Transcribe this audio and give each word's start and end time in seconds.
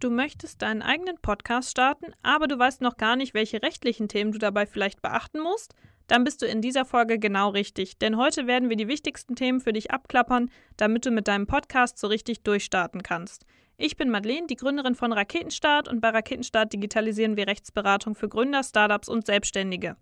Du 0.00 0.10
möchtest 0.10 0.62
deinen 0.62 0.80
eigenen 0.80 1.18
Podcast 1.20 1.72
starten, 1.72 2.12
aber 2.22 2.46
du 2.46 2.56
weißt 2.56 2.82
noch 2.82 2.98
gar 2.98 3.16
nicht, 3.16 3.34
welche 3.34 3.60
rechtlichen 3.60 4.06
Themen 4.06 4.30
du 4.30 4.38
dabei 4.38 4.64
vielleicht 4.64 5.02
beachten 5.02 5.40
musst? 5.40 5.74
Dann 6.06 6.22
bist 6.22 6.40
du 6.40 6.46
in 6.46 6.62
dieser 6.62 6.84
Folge 6.84 7.18
genau 7.18 7.48
richtig, 7.50 7.98
denn 7.98 8.16
heute 8.16 8.46
werden 8.46 8.68
wir 8.68 8.76
die 8.76 8.86
wichtigsten 8.86 9.34
Themen 9.34 9.60
für 9.60 9.72
dich 9.72 9.90
abklappern, 9.90 10.52
damit 10.76 11.04
du 11.04 11.10
mit 11.10 11.26
deinem 11.26 11.48
Podcast 11.48 11.98
so 11.98 12.06
richtig 12.06 12.44
durchstarten 12.44 13.02
kannst. 13.02 13.44
Ich 13.76 13.96
bin 13.96 14.08
Madeleine, 14.08 14.46
die 14.46 14.54
Gründerin 14.54 14.94
von 14.94 15.12
Raketenstart 15.12 15.88
und 15.88 16.00
bei 16.00 16.10
Raketenstart 16.10 16.72
digitalisieren 16.72 17.36
wir 17.36 17.48
Rechtsberatung 17.48 18.14
für 18.14 18.28
Gründer, 18.28 18.62
Startups 18.62 19.08
und 19.08 19.26
Selbstständige. 19.26 19.96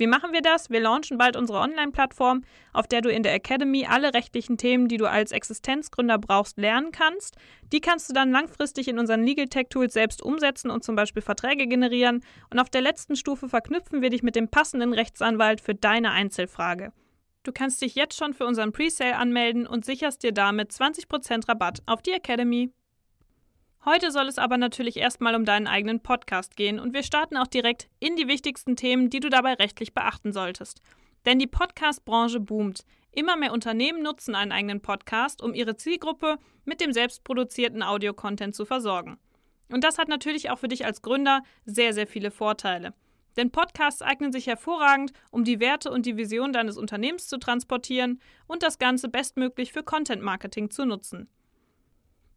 Wie 0.00 0.06
machen 0.06 0.32
wir 0.32 0.40
das? 0.40 0.70
Wir 0.70 0.80
launchen 0.80 1.18
bald 1.18 1.36
unsere 1.36 1.58
Online-Plattform, 1.58 2.42
auf 2.72 2.86
der 2.86 3.02
du 3.02 3.10
in 3.10 3.22
der 3.22 3.34
Academy 3.34 3.84
alle 3.86 4.14
rechtlichen 4.14 4.56
Themen, 4.56 4.88
die 4.88 4.96
du 4.96 5.04
als 5.04 5.30
Existenzgründer 5.30 6.16
brauchst, 6.16 6.56
lernen 6.56 6.90
kannst. 6.90 7.36
Die 7.70 7.82
kannst 7.82 8.08
du 8.08 8.14
dann 8.14 8.30
langfristig 8.30 8.88
in 8.88 8.98
unseren 8.98 9.22
Legal 9.22 9.48
Tech 9.48 9.66
Tools 9.68 9.92
selbst 9.92 10.22
umsetzen 10.22 10.70
und 10.70 10.82
zum 10.82 10.96
Beispiel 10.96 11.20
Verträge 11.20 11.66
generieren. 11.66 12.24
Und 12.48 12.58
auf 12.58 12.70
der 12.70 12.80
letzten 12.80 13.14
Stufe 13.14 13.50
verknüpfen 13.50 14.00
wir 14.00 14.08
dich 14.08 14.22
mit 14.22 14.36
dem 14.36 14.48
passenden 14.48 14.94
Rechtsanwalt 14.94 15.60
für 15.60 15.74
deine 15.74 16.12
Einzelfrage. 16.12 16.94
Du 17.42 17.52
kannst 17.52 17.82
dich 17.82 17.94
jetzt 17.94 18.16
schon 18.16 18.32
für 18.32 18.46
unseren 18.46 18.72
Presale 18.72 19.16
anmelden 19.16 19.66
und 19.66 19.84
sicherst 19.84 20.22
dir 20.22 20.32
damit 20.32 20.70
20% 20.72 21.46
Rabatt 21.46 21.82
auf 21.84 22.00
die 22.00 22.12
Academy. 22.12 22.72
Heute 23.84 24.10
soll 24.10 24.28
es 24.28 24.36
aber 24.36 24.58
natürlich 24.58 24.98
erstmal 24.98 25.34
um 25.34 25.46
deinen 25.46 25.66
eigenen 25.66 26.00
Podcast 26.00 26.54
gehen 26.54 26.78
und 26.78 26.92
wir 26.92 27.02
starten 27.02 27.38
auch 27.38 27.46
direkt 27.46 27.88
in 27.98 28.14
die 28.14 28.28
wichtigsten 28.28 28.76
Themen, 28.76 29.08
die 29.08 29.20
du 29.20 29.30
dabei 29.30 29.54
rechtlich 29.54 29.94
beachten 29.94 30.34
solltest. 30.34 30.82
Denn 31.24 31.38
die 31.38 31.46
Podcast-Branche 31.46 32.40
boomt. 32.40 32.84
Immer 33.10 33.36
mehr 33.36 33.54
Unternehmen 33.54 34.02
nutzen 34.02 34.34
einen 34.34 34.52
eigenen 34.52 34.82
Podcast, 34.82 35.42
um 35.42 35.54
ihre 35.54 35.76
Zielgruppe 35.76 36.36
mit 36.66 36.82
dem 36.82 36.92
selbstproduzierten 36.92 37.82
Audio-Content 37.82 38.54
zu 38.54 38.66
versorgen. 38.66 39.18
Und 39.72 39.82
das 39.82 39.96
hat 39.96 40.08
natürlich 40.08 40.50
auch 40.50 40.58
für 40.58 40.68
dich 40.68 40.84
als 40.84 41.00
Gründer 41.00 41.42
sehr, 41.64 41.94
sehr 41.94 42.06
viele 42.06 42.30
Vorteile. 42.30 42.92
Denn 43.38 43.50
Podcasts 43.50 44.02
eignen 44.02 44.30
sich 44.30 44.46
hervorragend, 44.46 45.12
um 45.30 45.44
die 45.44 45.58
Werte 45.58 45.90
und 45.90 46.04
die 46.04 46.18
Vision 46.18 46.52
deines 46.52 46.76
Unternehmens 46.76 47.28
zu 47.28 47.38
transportieren 47.38 48.20
und 48.46 48.62
das 48.62 48.78
Ganze 48.78 49.08
bestmöglich 49.08 49.72
für 49.72 49.82
Content-Marketing 49.82 50.70
zu 50.70 50.84
nutzen. 50.84 51.28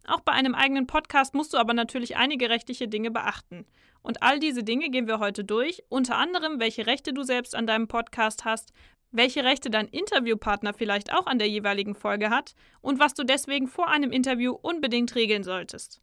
Auch 0.05 0.19
bei 0.19 0.33
einem 0.33 0.53
eigenen 0.53 0.87
Podcast 0.87 1.33
musst 1.33 1.53
du 1.53 1.57
aber 1.57 1.73
natürlich 1.73 2.17
einige 2.17 2.49
rechtliche 2.49 2.87
Dinge 2.87 3.11
beachten. 3.11 3.65
Und 4.01 4.21
all 4.21 4.39
diese 4.39 4.63
Dinge 4.63 4.89
gehen 4.89 5.07
wir 5.07 5.19
heute 5.19 5.45
durch, 5.45 5.81
unter 5.87 6.17
anderem, 6.17 6.59
welche 6.59 6.85
Rechte 6.85 7.13
du 7.13 7.23
selbst 7.23 7.55
an 7.55 7.67
deinem 7.67 7.87
Podcast 7.87 8.43
hast, 8.43 8.73
welche 9.11 9.43
Rechte 9.43 9.69
dein 9.69 9.87
Interviewpartner 9.87 10.73
vielleicht 10.73 11.13
auch 11.13 11.27
an 11.27 11.39
der 11.39 11.47
jeweiligen 11.47 11.95
Folge 11.95 12.29
hat 12.29 12.55
und 12.81 12.99
was 12.99 13.13
du 13.13 13.23
deswegen 13.23 13.67
vor 13.67 13.87
einem 13.87 14.11
Interview 14.11 14.53
unbedingt 14.61 15.15
regeln 15.15 15.43
solltest. 15.43 16.01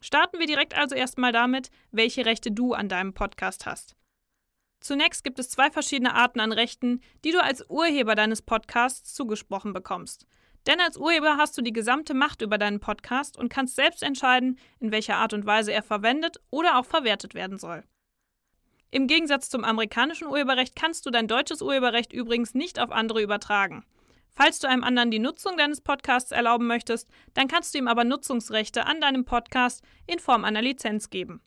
Starten 0.00 0.40
wir 0.40 0.46
direkt 0.46 0.76
also 0.76 0.94
erstmal 0.94 1.32
damit, 1.32 1.70
welche 1.92 2.26
Rechte 2.26 2.50
du 2.50 2.74
an 2.74 2.88
deinem 2.88 3.14
Podcast 3.14 3.64
hast. 3.64 3.96
Zunächst 4.80 5.22
gibt 5.22 5.38
es 5.38 5.48
zwei 5.48 5.70
verschiedene 5.70 6.14
Arten 6.14 6.40
an 6.40 6.50
Rechten, 6.50 7.00
die 7.24 7.30
du 7.30 7.40
als 7.40 7.64
Urheber 7.70 8.16
deines 8.16 8.42
Podcasts 8.42 9.14
zugesprochen 9.14 9.72
bekommst. 9.72 10.26
Denn 10.66 10.80
als 10.80 10.96
Urheber 10.96 11.36
hast 11.36 11.58
du 11.58 11.62
die 11.62 11.72
gesamte 11.72 12.14
Macht 12.14 12.42
über 12.42 12.56
deinen 12.56 12.80
Podcast 12.80 13.36
und 13.36 13.48
kannst 13.48 13.76
selbst 13.76 14.02
entscheiden, 14.02 14.58
in 14.78 14.92
welcher 14.92 15.16
Art 15.16 15.32
und 15.32 15.44
Weise 15.44 15.72
er 15.72 15.82
verwendet 15.82 16.38
oder 16.50 16.78
auch 16.78 16.86
verwertet 16.86 17.34
werden 17.34 17.58
soll. 17.58 17.84
Im 18.90 19.06
Gegensatz 19.06 19.48
zum 19.48 19.64
amerikanischen 19.64 20.28
Urheberrecht 20.28 20.76
kannst 20.76 21.06
du 21.06 21.10
dein 21.10 21.26
deutsches 21.26 21.62
Urheberrecht 21.62 22.12
übrigens 22.12 22.54
nicht 22.54 22.78
auf 22.78 22.92
andere 22.92 23.22
übertragen. 23.22 23.84
Falls 24.34 24.60
du 24.60 24.68
einem 24.68 24.84
anderen 24.84 25.10
die 25.10 25.18
Nutzung 25.18 25.56
deines 25.56 25.80
Podcasts 25.80 26.30
erlauben 26.30 26.66
möchtest, 26.66 27.08
dann 27.34 27.48
kannst 27.48 27.74
du 27.74 27.78
ihm 27.78 27.88
aber 27.88 28.04
Nutzungsrechte 28.04 28.86
an 28.86 29.00
deinem 29.00 29.24
Podcast 29.24 29.82
in 30.06 30.18
Form 30.18 30.44
einer 30.44 30.62
Lizenz 30.62 31.10
geben. 31.10 31.42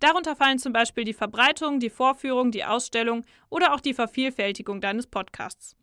Darunter 0.00 0.34
fallen 0.36 0.58
zum 0.58 0.72
Beispiel 0.72 1.04
die 1.04 1.12
Verbreitung, 1.12 1.80
die 1.80 1.90
Vorführung, 1.90 2.50
die 2.50 2.64
Ausstellung 2.64 3.24
oder 3.50 3.74
auch 3.74 3.80
die 3.80 3.92
Vervielfältigung 3.92 4.80
deines 4.80 5.06
Podcasts. 5.06 5.76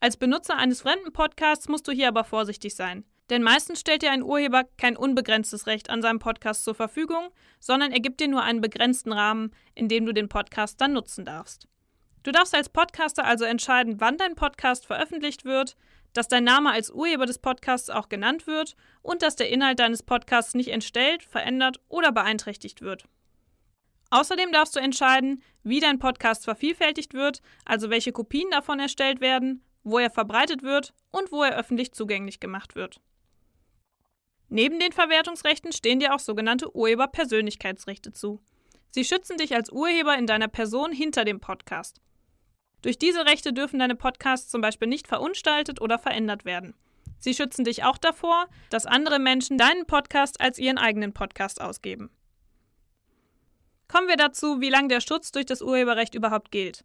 Als 0.00 0.16
Benutzer 0.16 0.56
eines 0.56 0.82
fremden 0.82 1.12
Podcasts 1.12 1.68
musst 1.68 1.88
du 1.88 1.92
hier 1.92 2.06
aber 2.06 2.22
vorsichtig 2.22 2.76
sein. 2.76 3.04
Denn 3.30 3.42
meistens 3.42 3.80
stellt 3.80 4.02
dir 4.02 4.12
ein 4.12 4.22
Urheber 4.22 4.64
kein 4.78 4.96
unbegrenztes 4.96 5.66
Recht 5.66 5.90
an 5.90 6.02
seinem 6.02 6.20
Podcast 6.20 6.62
zur 6.62 6.76
Verfügung, 6.76 7.30
sondern 7.58 7.90
er 7.90 7.98
gibt 7.98 8.20
dir 8.20 8.28
nur 8.28 8.42
einen 8.42 8.60
begrenzten 8.60 9.12
Rahmen, 9.12 9.50
in 9.74 9.88
dem 9.88 10.06
du 10.06 10.14
den 10.14 10.28
Podcast 10.28 10.80
dann 10.80 10.92
nutzen 10.92 11.24
darfst. 11.24 11.66
Du 12.22 12.30
darfst 12.30 12.54
als 12.54 12.68
Podcaster 12.68 13.24
also 13.24 13.44
entscheiden, 13.44 14.00
wann 14.00 14.16
dein 14.16 14.36
Podcast 14.36 14.86
veröffentlicht 14.86 15.44
wird, 15.44 15.76
dass 16.12 16.28
dein 16.28 16.44
Name 16.44 16.70
als 16.70 16.90
Urheber 16.90 17.26
des 17.26 17.40
Podcasts 17.40 17.90
auch 17.90 18.08
genannt 18.08 18.46
wird 18.46 18.76
und 19.02 19.22
dass 19.22 19.34
der 19.34 19.50
Inhalt 19.50 19.80
deines 19.80 20.04
Podcasts 20.04 20.54
nicht 20.54 20.68
entstellt, 20.68 21.24
verändert 21.24 21.80
oder 21.88 22.12
beeinträchtigt 22.12 22.82
wird. 22.82 23.04
Außerdem 24.10 24.52
darfst 24.52 24.74
du 24.76 24.80
entscheiden, 24.80 25.42
wie 25.64 25.80
dein 25.80 25.98
Podcast 25.98 26.44
vervielfältigt 26.44 27.14
wird, 27.14 27.42
also 27.64 27.90
welche 27.90 28.12
Kopien 28.12 28.50
davon 28.50 28.78
erstellt 28.80 29.20
werden 29.20 29.64
wo 29.90 29.98
er 29.98 30.10
verbreitet 30.10 30.62
wird 30.62 30.94
und 31.10 31.32
wo 31.32 31.42
er 31.42 31.56
öffentlich 31.56 31.92
zugänglich 31.92 32.40
gemacht 32.40 32.74
wird. 32.74 33.00
Neben 34.48 34.80
den 34.80 34.92
Verwertungsrechten 34.92 35.72
stehen 35.72 36.00
dir 36.00 36.14
auch 36.14 36.20
sogenannte 36.20 36.74
Urheberpersönlichkeitsrechte 36.74 38.12
zu. 38.12 38.40
Sie 38.90 39.04
schützen 39.04 39.36
dich 39.36 39.54
als 39.54 39.70
Urheber 39.70 40.16
in 40.16 40.26
deiner 40.26 40.48
Person 40.48 40.92
hinter 40.92 41.24
dem 41.24 41.40
Podcast. 41.40 42.00
Durch 42.80 42.98
diese 42.98 43.26
Rechte 43.26 43.52
dürfen 43.52 43.78
deine 43.78 43.96
Podcasts 43.96 44.48
zum 44.48 44.60
Beispiel 44.60 44.88
nicht 44.88 45.08
verunstaltet 45.08 45.80
oder 45.80 45.98
verändert 45.98 46.44
werden. 46.44 46.74
Sie 47.18 47.34
schützen 47.34 47.64
dich 47.64 47.84
auch 47.84 47.98
davor, 47.98 48.46
dass 48.70 48.86
andere 48.86 49.18
Menschen 49.18 49.58
deinen 49.58 49.86
Podcast 49.86 50.40
als 50.40 50.58
ihren 50.58 50.78
eigenen 50.78 51.12
Podcast 51.12 51.60
ausgeben. 51.60 52.10
Kommen 53.88 54.08
wir 54.08 54.16
dazu, 54.16 54.60
wie 54.60 54.70
lange 54.70 54.88
der 54.88 55.00
Schutz 55.00 55.32
durch 55.32 55.46
das 55.46 55.62
Urheberrecht 55.62 56.14
überhaupt 56.14 56.50
gilt. 56.50 56.84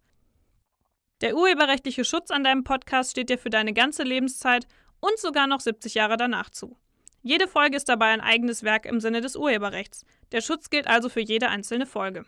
Der 1.23 1.37
urheberrechtliche 1.37 2.03
Schutz 2.03 2.31
an 2.31 2.43
deinem 2.43 2.65
Podcast 2.65 3.11
steht 3.11 3.29
dir 3.29 3.37
für 3.37 3.49
deine 3.49 3.71
ganze 3.71 4.03
Lebenszeit 4.03 4.67
und 4.99 5.17
sogar 5.17 5.47
noch 5.47 5.61
70 5.61 5.93
Jahre 5.93 6.17
danach 6.17 6.49
zu. 6.49 6.77
Jede 7.21 7.47
Folge 7.47 7.77
ist 7.77 7.87
dabei 7.87 8.07
ein 8.07 8.19
eigenes 8.19 8.63
Werk 8.63 8.85
im 8.85 8.99
Sinne 8.99 9.21
des 9.21 9.37
Urheberrechts. 9.37 10.03
Der 10.33 10.41
Schutz 10.41 10.69
gilt 10.69 10.85
also 10.85 11.07
für 11.07 11.21
jede 11.21 11.47
einzelne 11.47 11.85
Folge. 11.85 12.25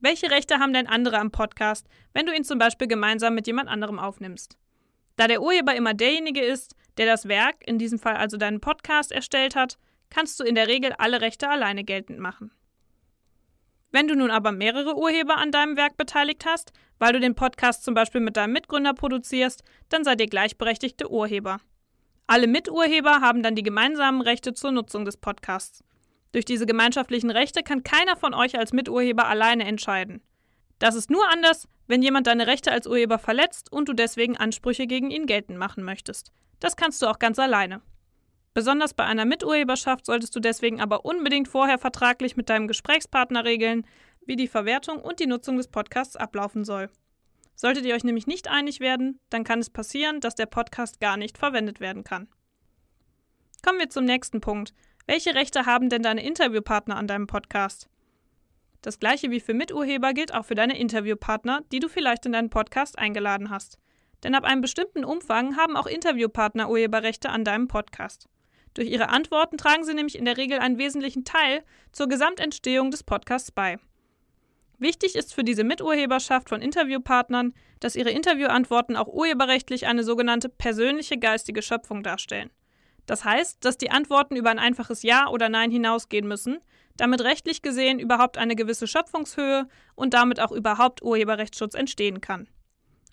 Welche 0.00 0.30
Rechte 0.30 0.58
haben 0.58 0.72
denn 0.72 0.86
andere 0.86 1.18
am 1.18 1.32
Podcast, 1.32 1.86
wenn 2.14 2.24
du 2.24 2.34
ihn 2.34 2.44
zum 2.44 2.58
Beispiel 2.58 2.88
gemeinsam 2.88 3.34
mit 3.34 3.46
jemand 3.46 3.68
anderem 3.68 3.98
aufnimmst? 3.98 4.56
Da 5.16 5.28
der 5.28 5.42
Urheber 5.42 5.76
immer 5.76 5.92
derjenige 5.92 6.40
ist, 6.40 6.74
der 6.96 7.04
das 7.04 7.28
Werk, 7.28 7.56
in 7.66 7.76
diesem 7.76 7.98
Fall 7.98 8.16
also 8.16 8.38
deinen 8.38 8.62
Podcast, 8.62 9.12
erstellt 9.12 9.54
hat, 9.54 9.76
kannst 10.08 10.40
du 10.40 10.44
in 10.44 10.54
der 10.54 10.68
Regel 10.68 10.94
alle 10.96 11.20
Rechte 11.20 11.50
alleine 11.50 11.84
geltend 11.84 12.20
machen. 12.20 12.52
Wenn 13.94 14.08
du 14.08 14.16
nun 14.16 14.32
aber 14.32 14.50
mehrere 14.50 14.96
Urheber 14.96 15.36
an 15.36 15.52
deinem 15.52 15.76
Werk 15.76 15.96
beteiligt 15.96 16.46
hast, 16.46 16.72
weil 16.98 17.12
du 17.12 17.20
den 17.20 17.36
Podcast 17.36 17.84
zum 17.84 17.94
Beispiel 17.94 18.20
mit 18.20 18.36
deinem 18.36 18.52
Mitgründer 18.52 18.92
produzierst, 18.92 19.62
dann 19.88 20.02
seid 20.02 20.20
ihr 20.20 20.26
gleichberechtigte 20.26 21.08
Urheber. 21.12 21.60
Alle 22.26 22.48
Miturheber 22.48 23.20
haben 23.20 23.44
dann 23.44 23.54
die 23.54 23.62
gemeinsamen 23.62 24.20
Rechte 24.20 24.52
zur 24.52 24.72
Nutzung 24.72 25.04
des 25.04 25.16
Podcasts. 25.16 25.84
Durch 26.32 26.44
diese 26.44 26.66
gemeinschaftlichen 26.66 27.30
Rechte 27.30 27.62
kann 27.62 27.84
keiner 27.84 28.16
von 28.16 28.34
euch 28.34 28.58
als 28.58 28.72
Miturheber 28.72 29.28
alleine 29.28 29.64
entscheiden. 29.64 30.22
Das 30.80 30.96
ist 30.96 31.08
nur 31.08 31.30
anders, 31.30 31.68
wenn 31.86 32.02
jemand 32.02 32.26
deine 32.26 32.48
Rechte 32.48 32.72
als 32.72 32.88
Urheber 32.88 33.20
verletzt 33.20 33.70
und 33.70 33.88
du 33.88 33.92
deswegen 33.92 34.36
Ansprüche 34.36 34.88
gegen 34.88 35.12
ihn 35.12 35.26
geltend 35.26 35.56
machen 35.56 35.84
möchtest. 35.84 36.32
Das 36.58 36.74
kannst 36.74 37.00
du 37.00 37.06
auch 37.06 37.20
ganz 37.20 37.38
alleine. 37.38 37.80
Besonders 38.54 38.94
bei 38.94 39.04
einer 39.04 39.24
Miturheberschaft 39.24 40.06
solltest 40.06 40.34
du 40.36 40.40
deswegen 40.40 40.80
aber 40.80 41.04
unbedingt 41.04 41.48
vorher 41.48 41.76
vertraglich 41.76 42.36
mit 42.36 42.48
deinem 42.48 42.68
Gesprächspartner 42.68 43.44
regeln, 43.44 43.84
wie 44.24 44.36
die 44.36 44.46
Verwertung 44.46 45.00
und 45.00 45.18
die 45.18 45.26
Nutzung 45.26 45.56
des 45.56 45.66
Podcasts 45.66 46.14
ablaufen 46.14 46.64
soll. 46.64 46.88
Solltet 47.56 47.84
ihr 47.84 47.96
euch 47.96 48.04
nämlich 48.04 48.28
nicht 48.28 48.48
einig 48.48 48.78
werden, 48.78 49.18
dann 49.28 49.42
kann 49.42 49.58
es 49.58 49.70
passieren, 49.70 50.20
dass 50.20 50.36
der 50.36 50.46
Podcast 50.46 51.00
gar 51.00 51.16
nicht 51.16 51.36
verwendet 51.36 51.80
werden 51.80 52.04
kann. 52.04 52.28
Kommen 53.64 53.80
wir 53.80 53.90
zum 53.90 54.04
nächsten 54.04 54.40
Punkt. 54.40 54.72
Welche 55.06 55.34
Rechte 55.34 55.66
haben 55.66 55.88
denn 55.88 56.02
deine 56.02 56.24
Interviewpartner 56.24 56.96
an 56.96 57.08
deinem 57.08 57.26
Podcast? 57.26 57.88
Das 58.82 59.00
gleiche 59.00 59.30
wie 59.30 59.40
für 59.40 59.54
Miturheber 59.54 60.12
gilt 60.12 60.32
auch 60.32 60.44
für 60.44 60.54
deine 60.54 60.78
Interviewpartner, 60.78 61.62
die 61.72 61.80
du 61.80 61.88
vielleicht 61.88 62.24
in 62.26 62.32
deinen 62.32 62.50
Podcast 62.50 62.98
eingeladen 62.98 63.50
hast. 63.50 63.78
Denn 64.22 64.34
ab 64.34 64.44
einem 64.44 64.60
bestimmten 64.60 65.04
Umfang 65.04 65.56
haben 65.56 65.76
auch 65.76 65.86
Interviewpartner 65.86 66.70
Urheberrechte 66.70 67.30
an 67.30 67.44
deinem 67.44 67.68
Podcast. 67.68 68.28
Durch 68.74 68.88
ihre 68.88 69.08
Antworten 69.08 69.56
tragen 69.56 69.84
sie 69.84 69.94
nämlich 69.94 70.18
in 70.18 70.24
der 70.24 70.36
Regel 70.36 70.58
einen 70.58 70.78
wesentlichen 70.78 71.24
Teil 71.24 71.62
zur 71.92 72.08
Gesamtentstehung 72.08 72.90
des 72.90 73.04
Podcasts 73.04 73.52
bei. 73.52 73.78
Wichtig 74.78 75.14
ist 75.14 75.32
für 75.32 75.44
diese 75.44 75.62
Miturheberschaft 75.62 76.48
von 76.48 76.60
Interviewpartnern, 76.60 77.54
dass 77.78 77.94
ihre 77.94 78.10
Interviewantworten 78.10 78.96
auch 78.96 79.06
urheberrechtlich 79.06 79.86
eine 79.86 80.02
sogenannte 80.02 80.48
persönliche 80.48 81.16
geistige 81.16 81.62
Schöpfung 81.62 82.02
darstellen. 82.02 82.50
Das 83.06 83.24
heißt, 83.24 83.64
dass 83.64 83.78
die 83.78 83.90
Antworten 83.90 84.34
über 84.34 84.50
ein 84.50 84.58
einfaches 84.58 85.02
Ja 85.02 85.28
oder 85.28 85.48
Nein 85.48 85.70
hinausgehen 85.70 86.26
müssen, 86.26 86.58
damit 86.96 87.22
rechtlich 87.22 87.62
gesehen 87.62 87.98
überhaupt 87.98 88.38
eine 88.38 88.56
gewisse 88.56 88.86
Schöpfungshöhe 88.86 89.68
und 89.94 90.14
damit 90.14 90.40
auch 90.40 90.52
überhaupt 90.52 91.02
Urheberrechtsschutz 91.02 91.74
entstehen 91.74 92.20
kann. 92.20 92.48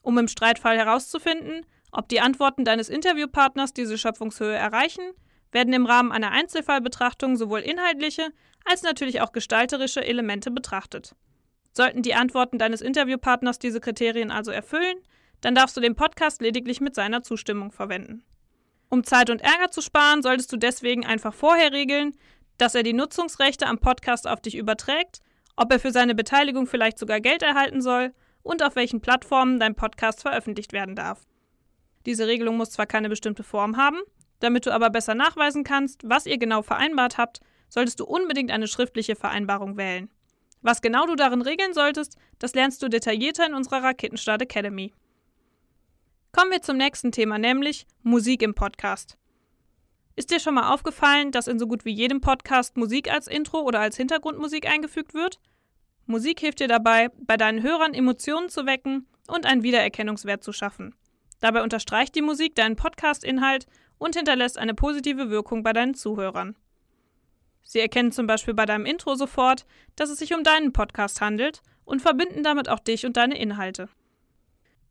Um 0.01 0.17
im 0.17 0.27
Streitfall 0.27 0.77
herauszufinden, 0.77 1.65
ob 1.91 2.09
die 2.09 2.21
Antworten 2.21 2.63
deines 2.63 2.89
Interviewpartners 2.89 3.73
diese 3.73 3.97
Schöpfungshöhe 3.97 4.55
erreichen, 4.55 5.03
werden 5.51 5.73
im 5.73 5.85
Rahmen 5.85 6.11
einer 6.11 6.31
Einzelfallbetrachtung 6.31 7.35
sowohl 7.35 7.59
inhaltliche 7.59 8.29
als 8.65 8.83
natürlich 8.83 9.21
auch 9.21 9.31
gestalterische 9.31 10.03
Elemente 10.05 10.51
betrachtet. 10.51 11.15
Sollten 11.73 12.01
die 12.01 12.15
Antworten 12.15 12.57
deines 12.57 12.81
Interviewpartners 12.81 13.59
diese 13.59 13.79
Kriterien 13.79 14.31
also 14.31 14.51
erfüllen, 14.51 14.97
dann 15.41 15.55
darfst 15.55 15.75
du 15.75 15.81
den 15.81 15.95
Podcast 15.95 16.41
lediglich 16.41 16.81
mit 16.81 16.95
seiner 16.95 17.23
Zustimmung 17.23 17.71
verwenden. 17.71 18.23
Um 18.89 19.03
Zeit 19.03 19.29
und 19.29 19.41
Ärger 19.41 19.71
zu 19.71 19.81
sparen, 19.81 20.21
solltest 20.21 20.51
du 20.51 20.57
deswegen 20.57 21.05
einfach 21.05 21.33
vorher 21.33 21.71
regeln, 21.71 22.15
dass 22.57 22.75
er 22.75 22.83
die 22.83 22.93
Nutzungsrechte 22.93 23.65
am 23.65 23.79
Podcast 23.79 24.27
auf 24.27 24.41
dich 24.41 24.55
überträgt, 24.55 25.21
ob 25.55 25.71
er 25.71 25.79
für 25.79 25.91
seine 25.91 26.13
Beteiligung 26.13 26.67
vielleicht 26.67 26.99
sogar 26.99 27.21
Geld 27.21 27.41
erhalten 27.41 27.81
soll 27.81 28.13
und 28.43 28.63
auf 28.63 28.75
welchen 28.75 29.01
Plattformen 29.01 29.59
dein 29.59 29.75
Podcast 29.75 30.21
veröffentlicht 30.21 30.73
werden 30.73 30.95
darf. 30.95 31.25
Diese 32.05 32.27
Regelung 32.27 32.57
muss 32.57 32.71
zwar 32.71 32.85
keine 32.85 33.09
bestimmte 33.09 33.43
Form 33.43 33.77
haben, 33.77 33.99
damit 34.41 34.65
du 34.65 34.73
aber 34.73 34.89
besser 34.89 35.15
nachweisen 35.15 35.63
kannst, 35.63 36.01
was 36.03 36.25
ihr 36.25 36.37
genau 36.37 36.61
vereinbart 36.61 37.17
habt, 37.17 37.39
solltest 37.69 37.99
du 37.99 38.05
unbedingt 38.05 38.51
eine 38.51 38.67
schriftliche 38.67 39.15
Vereinbarung 39.15 39.77
wählen. 39.77 40.09
Was 40.61 40.81
genau 40.81 41.05
du 41.07 41.15
darin 41.15 41.41
regeln 41.41 41.73
solltest, 41.73 42.17
das 42.37 42.53
lernst 42.53 42.83
du 42.83 42.89
detaillierter 42.89 43.47
in 43.47 43.53
unserer 43.53 43.83
Raketenstart 43.83 44.41
Academy. 44.41 44.93
Kommen 46.33 46.51
wir 46.51 46.61
zum 46.61 46.77
nächsten 46.77 47.11
Thema, 47.11 47.37
nämlich 47.37 47.87
Musik 48.03 48.41
im 48.41 48.53
Podcast. 48.53 49.17
Ist 50.15 50.31
dir 50.31 50.39
schon 50.39 50.53
mal 50.53 50.73
aufgefallen, 50.73 51.31
dass 51.31 51.47
in 51.47 51.57
so 51.57 51.67
gut 51.67 51.85
wie 51.85 51.93
jedem 51.93 52.21
Podcast 52.21 52.77
Musik 52.77 53.11
als 53.11 53.27
Intro 53.27 53.61
oder 53.61 53.79
als 53.79 53.97
Hintergrundmusik 53.97 54.69
eingefügt 54.69 55.13
wird? 55.13 55.39
Musik 56.05 56.39
hilft 56.41 56.59
dir 56.59 56.67
dabei, 56.67 57.09
bei 57.21 57.37
deinen 57.37 57.63
Hörern 57.63 57.93
Emotionen 57.93 58.49
zu 58.49 58.65
wecken 58.65 59.07
und 59.27 59.45
einen 59.45 59.63
Wiedererkennungswert 59.63 60.43
zu 60.43 60.51
schaffen. 60.51 60.93
Dabei 61.39 61.63
unterstreicht 61.63 62.15
die 62.15 62.21
Musik 62.21 62.55
deinen 62.55 62.75
Podcast-Inhalt 62.75 63.65
und 64.01 64.15
hinterlässt 64.15 64.57
eine 64.57 64.73
positive 64.73 65.29
Wirkung 65.29 65.61
bei 65.61 65.73
deinen 65.73 65.93
Zuhörern. 65.93 66.55
Sie 67.61 67.79
erkennen 67.79 68.11
zum 68.11 68.25
Beispiel 68.25 68.55
bei 68.55 68.65
deinem 68.65 68.87
Intro 68.87 69.13
sofort, 69.13 69.67
dass 69.95 70.09
es 70.09 70.17
sich 70.17 70.33
um 70.33 70.43
deinen 70.43 70.73
Podcast 70.73 71.21
handelt 71.21 71.61
und 71.85 72.01
verbinden 72.01 72.41
damit 72.41 72.67
auch 72.67 72.79
dich 72.79 73.05
und 73.05 73.15
deine 73.15 73.37
Inhalte. 73.37 73.89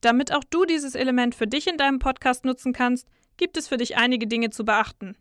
Damit 0.01 0.33
auch 0.33 0.45
du 0.49 0.65
dieses 0.65 0.95
Element 0.95 1.35
für 1.35 1.49
dich 1.49 1.67
in 1.67 1.77
deinem 1.77 1.99
Podcast 1.99 2.45
nutzen 2.45 2.73
kannst, 2.73 3.09
gibt 3.37 3.57
es 3.57 3.67
für 3.67 3.79
dich 3.79 3.97
einige 3.97 4.29
Dinge 4.29 4.51
zu 4.51 4.65
beachten. 4.65 5.17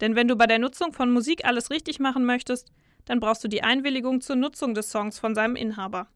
Denn 0.00 0.16
wenn 0.16 0.28
du 0.28 0.36
bei 0.36 0.46
der 0.46 0.58
Nutzung 0.58 0.94
von 0.94 1.12
Musik 1.12 1.44
alles 1.44 1.70
richtig 1.70 2.00
machen 2.00 2.24
möchtest, 2.24 2.72
dann 3.04 3.20
brauchst 3.20 3.44
du 3.44 3.48
die 3.48 3.62
Einwilligung 3.62 4.22
zur 4.22 4.36
Nutzung 4.36 4.72
des 4.72 4.90
Songs 4.90 5.18
von 5.18 5.34
seinem 5.34 5.56
Inhaber. 5.56 6.08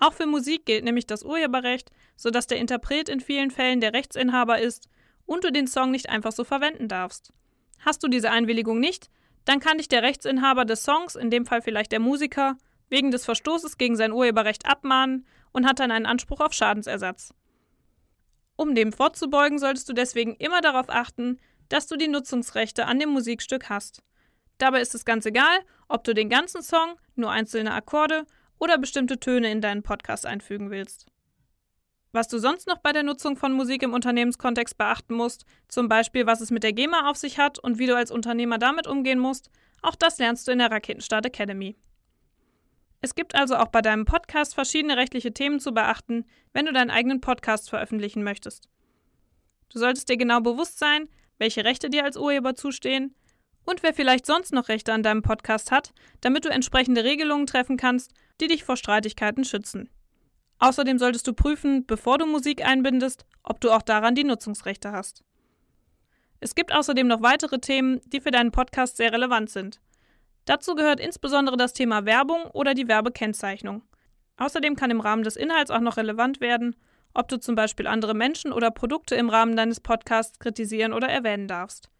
Auch 0.00 0.14
für 0.14 0.26
Musik 0.26 0.64
gilt 0.64 0.84
nämlich 0.84 1.06
das 1.06 1.22
Urheberrecht, 1.22 1.90
sodass 2.16 2.46
der 2.46 2.58
Interpret 2.58 3.10
in 3.10 3.20
vielen 3.20 3.50
Fällen 3.50 3.82
der 3.82 3.92
Rechtsinhaber 3.92 4.58
ist 4.58 4.88
und 5.26 5.44
du 5.44 5.52
den 5.52 5.66
Song 5.66 5.90
nicht 5.90 6.08
einfach 6.08 6.32
so 6.32 6.44
verwenden 6.44 6.88
darfst. 6.88 7.32
Hast 7.80 8.02
du 8.02 8.08
diese 8.08 8.30
Einwilligung 8.30 8.78
nicht, 8.78 9.10
dann 9.44 9.60
kann 9.60 9.78
dich 9.78 9.88
der 9.88 10.02
Rechtsinhaber 10.02 10.64
des 10.64 10.84
Songs, 10.84 11.16
in 11.16 11.30
dem 11.30 11.46
Fall 11.46 11.62
vielleicht 11.62 11.92
der 11.92 12.00
Musiker, 12.00 12.56
wegen 12.88 13.10
des 13.10 13.24
Verstoßes 13.24 13.78
gegen 13.78 13.96
sein 13.96 14.12
Urheberrecht 14.12 14.66
abmahnen 14.66 15.26
und 15.52 15.66
hat 15.66 15.80
dann 15.80 15.90
einen 15.90 16.06
Anspruch 16.06 16.40
auf 16.40 16.52
Schadensersatz. 16.52 17.34
Um 18.56 18.74
dem 18.74 18.92
vorzubeugen, 18.92 19.58
solltest 19.58 19.88
du 19.88 19.92
deswegen 19.92 20.34
immer 20.36 20.60
darauf 20.60 20.88
achten, 20.88 21.40
dass 21.68 21.86
du 21.86 21.96
die 21.96 22.08
Nutzungsrechte 22.08 22.86
an 22.86 22.98
dem 22.98 23.08
Musikstück 23.08 23.70
hast. 23.70 24.02
Dabei 24.58 24.80
ist 24.80 24.94
es 24.94 25.04
ganz 25.04 25.26
egal, 25.26 25.58
ob 25.88 26.04
du 26.04 26.14
den 26.14 26.28
ganzen 26.28 26.62
Song, 26.62 26.96
nur 27.16 27.30
einzelne 27.30 27.72
Akkorde 27.72 28.26
oder 28.58 28.78
bestimmte 28.78 29.18
Töne 29.18 29.50
in 29.50 29.60
deinen 29.60 29.82
Podcast 29.82 30.26
einfügen 30.26 30.70
willst. 30.70 31.06
Was 32.12 32.28
du 32.28 32.38
sonst 32.38 32.66
noch 32.66 32.78
bei 32.78 32.92
der 32.92 33.02
Nutzung 33.02 33.36
von 33.36 33.54
Musik 33.54 33.82
im 33.82 33.94
Unternehmenskontext 33.94 34.76
beachten 34.76 35.14
musst, 35.14 35.46
zum 35.68 35.88
Beispiel 35.88 36.26
was 36.26 36.42
es 36.42 36.50
mit 36.50 36.62
der 36.62 36.74
GEMA 36.74 37.08
auf 37.08 37.16
sich 37.16 37.38
hat 37.38 37.58
und 37.58 37.78
wie 37.78 37.86
du 37.86 37.96
als 37.96 38.10
Unternehmer 38.10 38.58
damit 38.58 38.86
umgehen 38.86 39.18
musst, 39.18 39.50
auch 39.80 39.94
das 39.94 40.18
lernst 40.18 40.46
du 40.46 40.52
in 40.52 40.58
der 40.58 40.70
Raketenstart 40.70 41.24
Academy. 41.24 41.74
Es 43.00 43.14
gibt 43.14 43.34
also 43.34 43.56
auch 43.56 43.68
bei 43.68 43.80
deinem 43.80 44.04
Podcast 44.04 44.54
verschiedene 44.54 44.96
rechtliche 44.98 45.32
Themen 45.32 45.58
zu 45.58 45.72
beachten, 45.72 46.26
wenn 46.52 46.66
du 46.66 46.72
deinen 46.72 46.90
eigenen 46.90 47.22
Podcast 47.22 47.70
veröffentlichen 47.70 48.22
möchtest. 48.22 48.68
Du 49.70 49.78
solltest 49.78 50.10
dir 50.10 50.18
genau 50.18 50.40
bewusst 50.40 50.78
sein, 50.78 51.08
welche 51.38 51.64
Rechte 51.64 51.88
dir 51.88 52.04
als 52.04 52.18
Urheber 52.18 52.54
zustehen 52.54 53.14
und 53.64 53.82
wer 53.82 53.94
vielleicht 53.94 54.26
sonst 54.26 54.52
noch 54.52 54.68
Rechte 54.68 54.92
an 54.92 55.02
deinem 55.02 55.22
Podcast 55.22 55.70
hat, 55.70 55.94
damit 56.20 56.44
du 56.44 56.50
entsprechende 56.50 57.04
Regelungen 57.04 57.46
treffen 57.46 57.78
kannst, 57.78 58.12
die 58.40 58.48
dich 58.48 58.64
vor 58.64 58.76
Streitigkeiten 58.76 59.44
schützen. 59.44 59.88
Außerdem 60.62 60.96
solltest 60.96 61.26
du 61.26 61.32
prüfen, 61.32 61.86
bevor 61.86 62.18
du 62.18 62.24
Musik 62.24 62.64
einbindest, 62.64 63.26
ob 63.42 63.60
du 63.60 63.72
auch 63.72 63.82
daran 63.82 64.14
die 64.14 64.22
Nutzungsrechte 64.22 64.92
hast. 64.92 65.24
Es 66.38 66.54
gibt 66.54 66.72
außerdem 66.72 67.08
noch 67.08 67.20
weitere 67.20 67.58
Themen, 67.58 68.00
die 68.06 68.20
für 68.20 68.30
deinen 68.30 68.52
Podcast 68.52 68.96
sehr 68.96 69.12
relevant 69.12 69.50
sind. 69.50 69.80
Dazu 70.44 70.76
gehört 70.76 71.00
insbesondere 71.00 71.56
das 71.56 71.72
Thema 71.72 72.04
Werbung 72.04 72.44
oder 72.52 72.74
die 72.74 72.86
Werbekennzeichnung. 72.86 73.82
Außerdem 74.36 74.76
kann 74.76 74.92
im 74.92 75.00
Rahmen 75.00 75.24
des 75.24 75.34
Inhalts 75.34 75.72
auch 75.72 75.80
noch 75.80 75.96
relevant 75.96 76.40
werden, 76.40 76.76
ob 77.12 77.26
du 77.26 77.40
zum 77.40 77.56
Beispiel 77.56 77.88
andere 77.88 78.14
Menschen 78.14 78.52
oder 78.52 78.70
Produkte 78.70 79.16
im 79.16 79.30
Rahmen 79.30 79.56
deines 79.56 79.80
Podcasts 79.80 80.38
kritisieren 80.38 80.92
oder 80.92 81.08
erwähnen 81.08 81.48
darfst. 81.48 81.90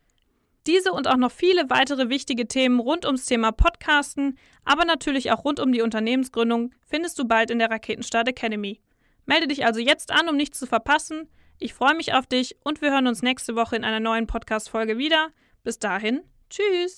Diese 0.67 0.93
und 0.93 1.09
auch 1.09 1.17
noch 1.17 1.33
viele 1.33 1.69
weitere 1.71 2.09
wichtige 2.09 2.47
Themen 2.47 2.79
rund 2.79 3.05
ums 3.05 3.25
Thema 3.25 3.51
Podcasten, 3.51 4.39
aber 4.65 4.85
natürlich 4.85 5.33
auch 5.33 5.45
rund 5.45 5.59
um 5.59 5.73
die 5.73 5.83
Unternehmensgründung 5.83 6.73
findest 6.89 7.19
du 7.19 7.25
bald 7.25 7.51
in 7.51 7.59
der 7.59 7.71
Raketenstart 7.71 8.29
Academy. 8.29 8.81
Melde 9.27 9.49
dich 9.49 9.65
also 9.65 9.81
jetzt 9.81 10.13
an, 10.13 10.29
um 10.29 10.37
nichts 10.37 10.59
zu 10.59 10.67
verpassen. 10.67 11.29
Ich 11.59 11.75
freue 11.75 11.95
mich 11.95 12.15
auf 12.15 12.27
dich 12.27 12.57
und 12.65 12.81
wir 12.81 12.93
hören 12.93 13.07
uns 13.07 13.23
nächste 13.23 13.57
Woche 13.57 13.77
in 13.77 13.85
einer 13.85 14.01
neuen 14.01 14.27
Podcast-Folge 14.27 14.99
wieder. 14.99 15.31
Bis 15.65 15.79
dahin, 15.79 16.23
tschüss! 16.49 16.91